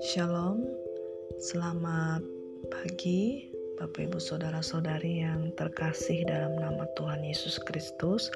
[0.00, 0.64] Shalom,
[1.36, 2.24] selamat
[2.72, 8.32] pagi Bapak Ibu Saudara-saudari yang terkasih dalam nama Tuhan Yesus Kristus.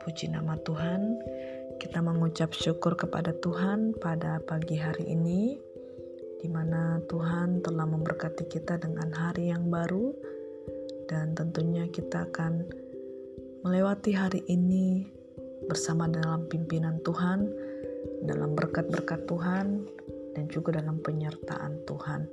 [0.00, 1.20] Puji nama Tuhan,
[1.76, 5.60] kita mengucap syukur kepada Tuhan pada pagi hari ini,
[6.40, 10.16] di mana Tuhan telah memberkati kita dengan hari yang baru,
[11.12, 12.64] dan tentunya kita akan
[13.60, 15.15] melewati hari ini
[15.64, 17.48] bersama dalam pimpinan Tuhan,
[18.28, 19.88] dalam berkat-berkat Tuhan,
[20.36, 22.28] dan juga dalam penyertaan Tuhan.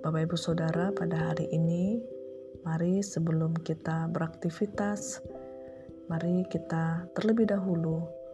[0.00, 2.00] Bapak Ibu Saudara, pada hari ini
[2.64, 5.20] mari sebelum kita beraktivitas,
[6.08, 8.24] mari kita terlebih dahulu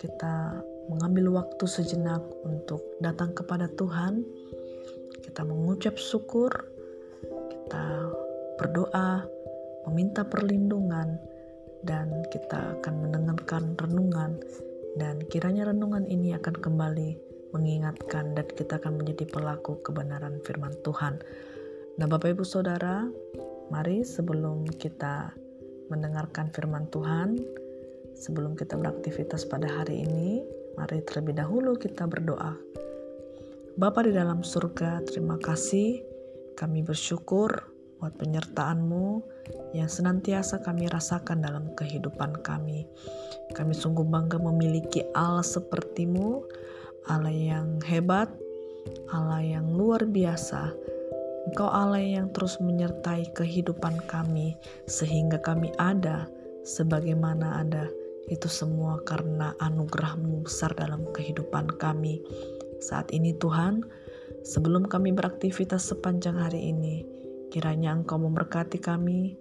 [0.00, 4.24] kita mengambil waktu sejenak untuk datang kepada Tuhan.
[5.20, 6.48] Kita mengucap syukur,
[7.52, 8.08] kita
[8.56, 9.28] berdoa,
[9.84, 11.20] meminta perlindungan,
[11.84, 14.40] dan kita akan mendengarkan renungan
[14.98, 21.18] dan kiranya renungan ini akan kembali mengingatkan dan kita akan menjadi pelaku kebenaran firman Tuhan.
[21.98, 23.06] Nah, Bapak Ibu Saudara,
[23.68, 25.34] mari sebelum kita
[25.90, 27.42] mendengarkan firman Tuhan,
[28.14, 30.46] sebelum kita beraktivitas pada hari ini,
[30.78, 32.54] mari terlebih dahulu kita berdoa.
[33.74, 36.02] Bapa di dalam surga, terima kasih.
[36.54, 37.50] Kami bersyukur
[38.00, 39.20] buat penyertaan-Mu
[39.76, 42.88] yang senantiasa kami rasakan dalam kehidupan kami.
[43.52, 46.42] Kami sungguh bangga memiliki Allah seperti-Mu,
[47.12, 48.32] Allah yang hebat,
[49.12, 50.72] Allah yang luar biasa.
[51.50, 54.56] Engkau Allah yang terus menyertai kehidupan kami
[54.88, 56.28] sehingga kami ada
[56.64, 57.88] sebagaimana ada.
[58.30, 62.22] Itu semua karena anugerahmu besar dalam kehidupan kami.
[62.78, 63.82] Saat ini Tuhan,
[64.46, 67.02] sebelum kami beraktivitas sepanjang hari ini,
[67.50, 69.34] kiranya Engkau memberkati kami,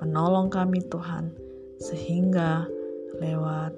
[0.00, 1.30] menolong kami Tuhan,
[1.76, 2.64] sehingga
[3.20, 3.76] lewat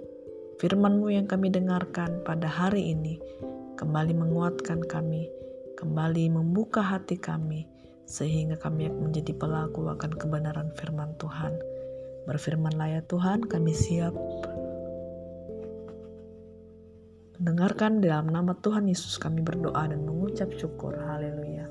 [0.62, 3.18] firman-Mu yang kami dengarkan pada hari ini
[3.74, 5.26] kembali menguatkan kami,
[5.74, 7.66] kembali membuka hati kami,
[8.06, 11.58] sehingga kami menjadi pelaku akan kebenaran firman Tuhan.
[12.30, 14.14] Berfirmanlah ya Tuhan, kami siap
[17.42, 20.94] mendengarkan dalam nama Tuhan Yesus kami berdoa dan mengucap syukur.
[20.94, 21.66] Haleluya.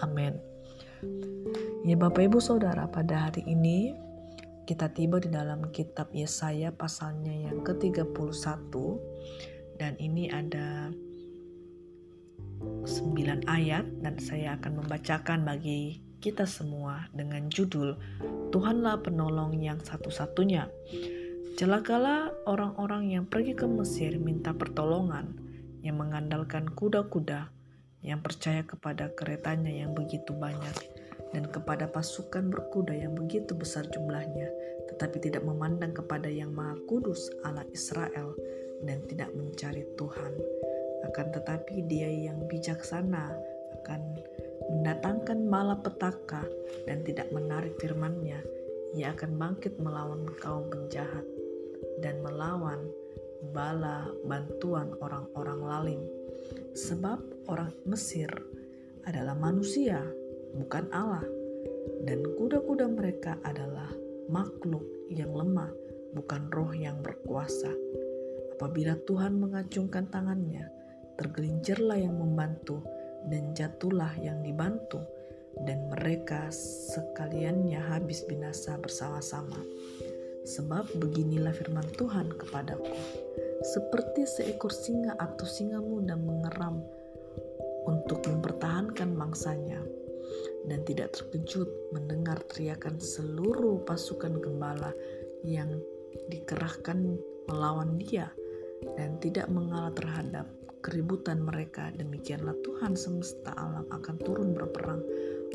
[0.00, 0.53] Amin.
[1.84, 3.92] Ya Bapak Ibu Saudara, pada hari ini
[4.64, 8.72] kita tiba di dalam kitab Yesaya pasalnya yang ke-31
[9.76, 10.88] dan ini ada
[12.88, 18.00] 9 ayat dan saya akan membacakan bagi kita semua dengan judul
[18.48, 20.72] Tuhanlah penolong yang satu-satunya.
[21.60, 25.36] Celakalah orang-orang yang pergi ke Mesir minta pertolongan,
[25.84, 27.52] yang mengandalkan kuda-kuda,
[28.04, 30.76] yang percaya kepada keretanya yang begitu banyak
[31.32, 34.46] dan kepada pasukan berkuda yang begitu besar jumlahnya,
[34.92, 38.38] tetapi tidak memandang kepada Yang Maha Kudus Allah Israel
[38.86, 40.32] dan tidak mencari Tuhan.
[41.10, 43.34] Akan tetapi Dia yang bijaksana
[43.82, 44.00] akan
[44.70, 46.46] mendatangkan malapetaka
[46.86, 48.38] dan tidak menarik firman-Nya.
[48.94, 51.26] Ia akan bangkit melawan kaum penjahat
[51.98, 52.78] dan melawan
[53.50, 56.02] bala bantuan orang-orang lalim.
[56.74, 58.26] Sebab orang Mesir
[59.06, 60.02] adalah manusia
[60.58, 61.22] bukan Allah,
[62.02, 63.94] dan kuda-kuda mereka adalah
[64.26, 65.70] makhluk yang lemah,
[66.18, 67.70] bukan roh yang berkuasa.
[68.58, 70.66] Apabila Tuhan mengacungkan tangannya,
[71.14, 72.82] tergelincirlah yang membantu,
[73.30, 74.98] dan jatuhlah yang dibantu,
[75.62, 76.50] dan mereka
[76.90, 79.62] sekaliannya habis binasa bersama-sama.
[80.44, 82.92] Sebab beginilah firman Tuhan kepadaku,
[83.64, 86.84] seperti seekor singa atau singa muda mengeram
[87.88, 89.80] untuk mempertahankan mangsanya
[90.68, 94.92] dan tidak terkejut mendengar teriakan seluruh pasukan gembala
[95.44, 95.80] yang
[96.28, 97.16] dikerahkan
[97.48, 98.28] melawan dia
[99.00, 100.44] dan tidak mengalah terhadap
[100.84, 101.88] keributan mereka.
[101.96, 105.00] Demikianlah Tuhan semesta alam akan turun berperang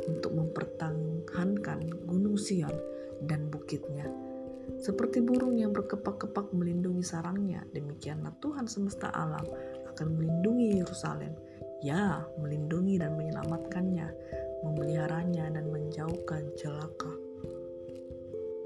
[0.10, 1.80] untuk mempertahankan
[2.10, 2.74] gunung Sion
[3.22, 4.29] dan bukitnya.
[4.78, 9.44] Seperti burung yang berkepak-kepak melindungi sarangnya, demikianlah Tuhan semesta alam
[9.89, 11.33] akan melindungi Yerusalem.
[11.81, 14.07] Ya, melindungi dan menyelamatkannya
[14.63, 17.12] memeliharanya dan menjauhkan celaka.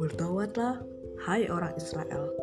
[0.02, 0.82] Bertawatlah,
[1.30, 2.34] hai orang Israel,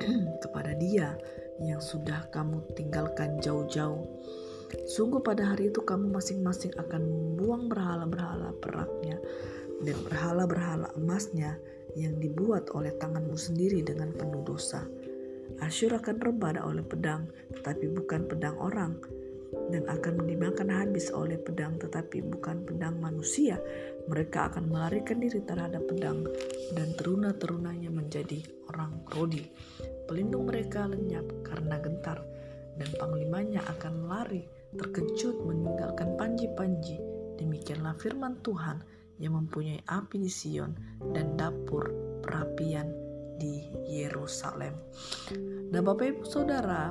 [0.42, 1.14] kepada dia
[1.60, 4.04] yang sudah kamu tinggalkan jauh-jauh.
[4.84, 9.16] Sungguh pada hari itu kamu masing-masing akan membuang berhala-berhala peraknya
[9.80, 11.56] dan berhala-berhala emasnya
[11.98, 14.86] yang dibuat oleh tanganmu sendiri dengan penuh dosa.
[15.58, 17.26] Asyur akan rebah oleh pedang,
[17.58, 18.94] tetapi bukan pedang orang,
[19.68, 23.60] dan akan dimakan habis oleh pedang tetapi bukan pedang manusia.
[24.08, 26.24] Mereka akan melarikan diri terhadap pedang
[26.72, 28.40] dan teruna-terunanya menjadi
[28.72, 29.44] orang rodi.
[30.08, 32.24] Pelindung mereka lenyap karena gentar
[32.80, 36.96] dan panglimanya akan lari terkejut meninggalkan panji-panji.
[37.36, 38.80] Demikianlah firman Tuhan
[39.18, 40.74] yang mempunyai api di Sion
[41.14, 41.90] dan dapur
[42.22, 42.90] perapian
[43.38, 44.74] di Yerusalem.
[45.70, 46.90] Nah, Bapak Ibu Saudara,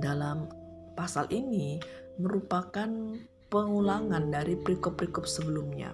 [0.00, 0.48] dalam
[0.96, 1.76] pasal ini
[2.16, 2.88] merupakan
[3.52, 5.92] pengulangan dari perikop-perikop sebelumnya.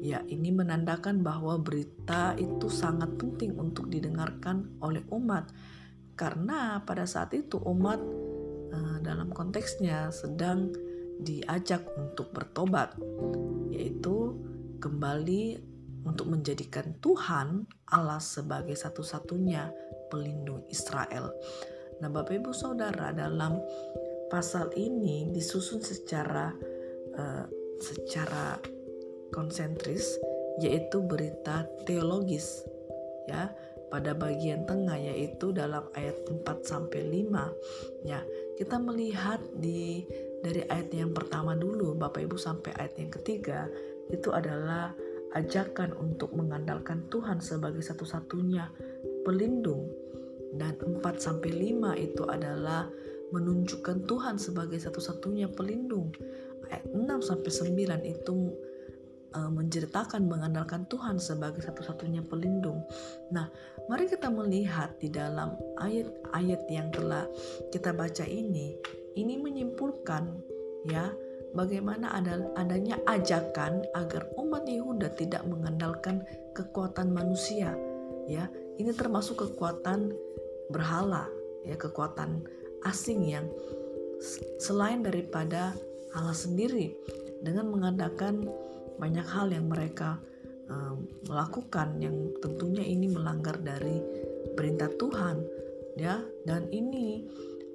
[0.00, 5.52] Ya, ini menandakan bahwa berita itu sangat penting untuk didengarkan oleh umat
[6.16, 8.00] karena pada saat itu umat
[8.72, 10.72] eh, dalam konteksnya sedang
[11.20, 12.96] diajak untuk bertobat,
[13.72, 14.36] yaitu
[14.80, 15.60] kembali
[16.04, 19.68] untuk menjadikan Tuhan Allah sebagai satu-satunya
[20.08, 21.30] pelindung Israel.
[22.00, 23.60] Nah, Bapak Ibu Saudara, dalam
[24.32, 26.48] pasal ini disusun secara
[27.18, 27.44] uh,
[27.80, 28.56] secara
[29.34, 30.16] konsentris
[30.60, 32.62] yaitu berita teologis
[33.26, 33.50] ya
[33.90, 38.22] pada bagian tengah yaitu dalam ayat 4 sampai 5 ya
[38.54, 40.06] kita melihat di
[40.40, 43.68] dari ayat yang pertama dulu Bapak Ibu sampai ayat yang ketiga
[44.08, 44.92] itu adalah
[45.36, 48.66] ajakan untuk mengandalkan Tuhan sebagai satu-satunya
[49.22, 49.86] pelindung
[50.58, 52.90] dan 4 sampai 5 itu adalah
[53.30, 56.10] menunjukkan Tuhan sebagai satu-satunya pelindung.
[56.66, 58.36] Ayat 6 sampai 9 itu
[59.34, 62.82] uh, menceritakan mengandalkan Tuhan sebagai satu-satunya pelindung.
[63.30, 63.46] Nah,
[63.86, 67.26] mari kita melihat di dalam ayat-ayat yang telah
[67.70, 68.74] kita baca ini,
[69.18, 70.38] ini menyimpulkan
[70.86, 71.10] ya
[71.54, 76.22] bagaimana ada adanya ajakan agar umat Yehuda tidak mengandalkan
[76.54, 77.74] kekuatan manusia
[78.30, 78.46] ya.
[78.80, 80.14] Ini termasuk kekuatan
[80.70, 81.26] berhala
[81.66, 82.46] ya kekuatan
[82.86, 83.46] asing yang
[84.60, 85.74] selain daripada
[86.16, 86.94] Allah sendiri
[87.40, 88.48] dengan mengadakan
[89.00, 90.20] banyak hal yang mereka
[90.68, 94.00] um, melakukan yang tentunya ini melanggar dari
[94.54, 95.36] perintah Tuhan
[95.96, 96.20] ya.
[96.44, 97.24] Dan ini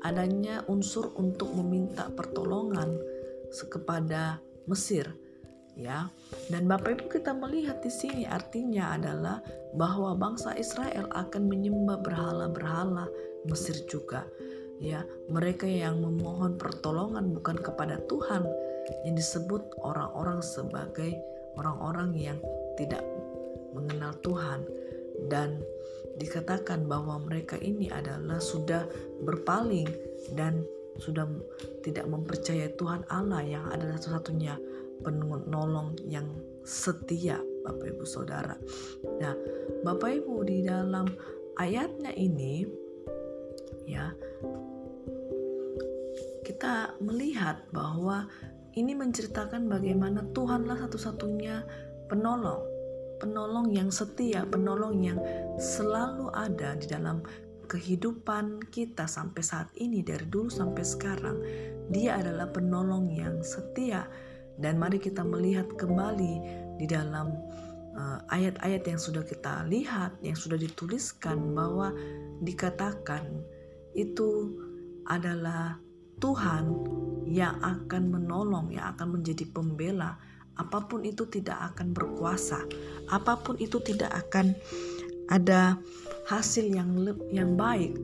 [0.05, 2.93] adanya unsur untuk meminta pertolongan
[3.49, 4.37] kepada
[4.69, 5.09] Mesir
[5.77, 6.07] ya.
[6.49, 9.43] Dan Bapak Ibu kita melihat di sini artinya adalah
[9.75, 13.09] bahwa bangsa Israel akan menyembah berhala-berhala
[13.45, 14.25] Mesir juga.
[14.75, 18.43] Ya, mereka yang memohon pertolongan bukan kepada Tuhan
[19.07, 21.15] yang disebut orang-orang sebagai
[21.55, 22.35] orang-orang yang
[22.75, 22.99] tidak
[23.71, 24.67] mengenal Tuhan
[25.31, 25.63] dan
[26.15, 28.87] dikatakan bahwa mereka ini adalah sudah
[29.23, 29.87] berpaling
[30.35, 30.63] dan
[30.95, 31.27] sudah
[31.83, 34.55] tidak mempercayai Tuhan Allah yang adalah satu-satunya
[35.03, 36.23] penolong yang
[36.63, 37.35] setia
[37.67, 38.55] Bapak Ibu Saudara.
[39.19, 39.35] Nah,
[39.83, 41.11] Bapak Ibu di dalam
[41.59, 42.63] ayatnya ini
[43.85, 44.15] ya
[46.45, 48.29] kita melihat bahwa
[48.75, 51.63] ini menceritakan bagaimana Tuhanlah satu-satunya
[52.11, 52.61] penolong,
[53.25, 55.17] penolong yang setia, penolong yang
[55.57, 57.25] selalu ada di dalam
[57.65, 61.37] kehidupan kita sampai saat ini dari dulu sampai sekarang.
[61.89, 64.05] Dia adalah penolong yang setia.
[64.55, 66.33] Dan mari kita melihat kembali
[66.77, 67.33] di dalam
[67.97, 71.91] uh, ayat-ayat uh, yang sudah kita lihat yang sudah dituliskan bahwa
[72.39, 73.43] dikatakan
[73.97, 74.55] itu
[75.11, 75.75] adalah
[76.23, 76.71] Tuhan
[77.27, 80.15] yang akan menolong yang akan menjadi pembela
[80.55, 82.63] apa pun itu tidak akan berkuasa
[83.11, 84.55] apa pun itu tidak akan
[85.29, 85.77] ada
[86.29, 86.89] hasil yang
[87.33, 87.97] yang baik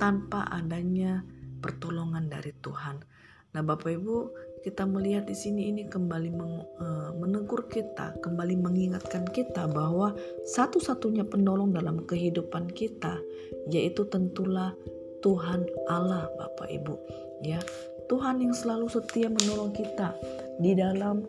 [0.00, 1.20] tanpa adanya
[1.60, 3.04] pertolongan dari Tuhan.
[3.52, 4.16] Nah, Bapak Ibu,
[4.64, 10.16] kita melihat di sini ini kembali uh, menegur kita, kembali mengingatkan kita bahwa
[10.48, 13.20] satu-satunya penolong dalam kehidupan kita
[13.68, 14.72] yaitu tentulah
[15.20, 16.94] Tuhan Allah, Bapak Ibu.
[17.44, 17.60] Ya,
[18.08, 20.16] Tuhan yang selalu setia menolong kita
[20.60, 21.28] di dalam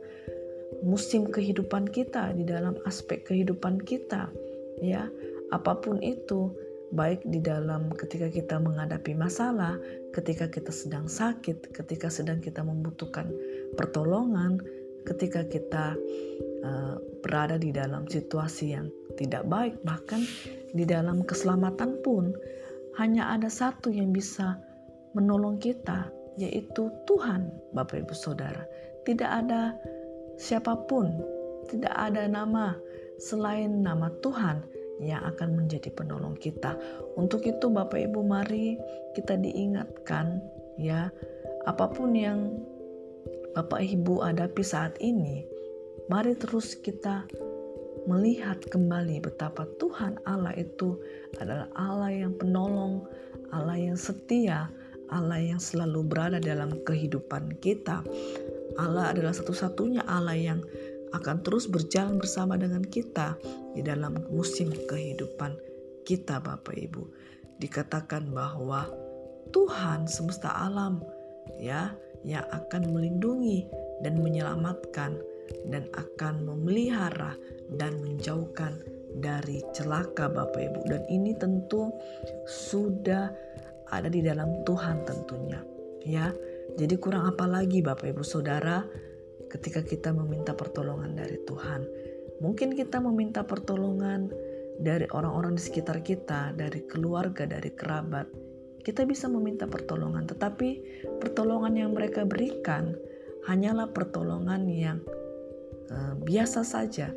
[0.82, 4.30] musim kehidupan kita, di dalam aspek kehidupan kita.
[4.82, 5.08] Ya,
[5.54, 6.50] apa pun itu,
[6.92, 9.80] baik di dalam ketika kita menghadapi masalah,
[10.12, 13.32] ketika kita sedang sakit, ketika sedang kita membutuhkan
[13.80, 14.60] pertolongan,
[15.08, 15.96] ketika kita
[16.66, 20.22] uh, berada di dalam situasi yang tidak baik, bahkan
[20.76, 22.36] di dalam keselamatan pun
[23.00, 24.60] hanya ada satu yang bisa
[25.16, 28.68] menolong kita, yaitu Tuhan, Bapak Ibu Saudara.
[29.08, 29.74] Tidak ada
[30.42, 31.14] siapa pun,
[31.70, 32.74] tidak ada nama
[33.22, 34.66] selain nama Tuhan
[34.98, 36.74] yang akan menjadi penolong kita.
[37.14, 38.82] Untuk itu Bapak Ibu mari
[39.14, 40.42] kita diingatkan
[40.82, 41.14] ya
[41.70, 42.58] apa pun yang
[43.54, 45.46] Bapak Ibu hadapi saat ini,
[46.10, 47.28] mari terus kita
[48.10, 50.98] melihat kembali betapa Tuhan Allah itu
[51.38, 53.06] adalah Allah yang penolong,
[53.54, 54.72] Allah yang setia,
[55.12, 58.02] Allah yang selalu berada dalam kehidupan kita.
[58.80, 60.60] Allah adalah satu-satunya Allah yang
[61.12, 63.36] akan terus berjalan bersama dengan kita
[63.76, 65.56] di dalam musim kehidupan
[66.08, 67.04] kita Bapak Ibu.
[67.60, 68.88] Dikatakan bahwa
[69.52, 71.04] Tuhan semesta alam
[71.60, 71.92] ya
[72.24, 73.68] yang akan melindungi
[74.02, 75.20] dan menyelamatkan
[75.68, 77.36] dan akan memelihara
[77.76, 78.80] dan menjauhkan
[79.20, 81.92] dari celaka Bapak Ibu dan ini tentu
[82.48, 83.28] sudah
[83.92, 85.60] ada di dalam Tuhan tentunya
[86.08, 86.32] ya
[86.80, 88.82] jadi kurang apa lagi Bapak Ibu Saudara
[89.52, 91.84] ketika kita meminta pertolongan dari Tuhan?
[92.42, 94.32] Mungkin kita meminta pertolongan
[94.82, 98.26] dari orang-orang di sekitar kita dari keluarga dari kerabat.
[98.82, 100.70] Kita bisa meminta pertolongan tetapi
[101.22, 102.98] pertolongan yang mereka berikan
[103.46, 104.98] hanyalah pertolongan yang
[105.94, 107.14] uh, biasa saja.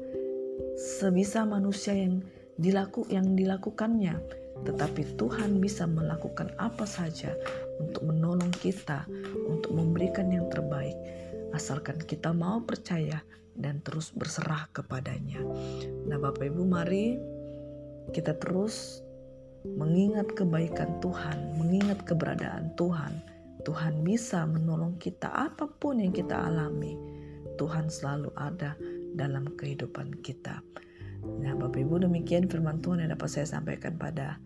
[0.76, 2.20] Sebisa manusia yang
[2.58, 7.34] dilaku yang dilakukannya tetapi Tuhan bisa melakukan apa saja
[7.82, 9.02] untuk menolong kita
[9.74, 10.94] memberikan yang terbaik
[11.50, 13.22] asalkan kita mau percaya
[13.54, 15.38] dan terus berserah kepadanya.
[16.06, 17.18] Nah, Bapak Ibu, mari
[18.10, 19.02] kita terus
[19.64, 23.22] mengingat kebaikan Tuhan, mengingat keberadaan Tuhan.
[23.64, 26.98] Tuhan bisa menolong kita apa pun yang kita alami.
[27.56, 28.76] Tuhan selalu ada
[29.14, 30.60] dalam kehidupan kita.
[31.24, 34.36] Nah, Bapak Ibu, demikian firman Tuhan yang dapat saya sampaikan pada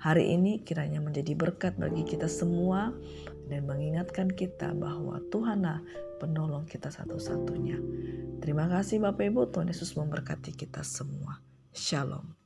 [0.00, 2.90] hari ini kiranya menjadi berkat bagi kita semua
[3.52, 5.84] dan mengingatkan kita bahwa Tuhanlah
[6.18, 7.76] penolong kita satu-satunya.
[8.40, 11.44] Terima kasih Bapak Ibu, Tuhan Yesus memberkati kita semua.
[11.76, 12.39] Shalom.